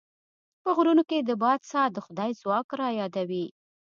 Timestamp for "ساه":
1.71-1.87